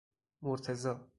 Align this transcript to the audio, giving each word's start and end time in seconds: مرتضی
مرتضی 0.41 1.01